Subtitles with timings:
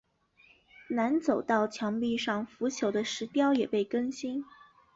[0.87, 4.43] 南走道墙壁上腐朽的石雕也被更新。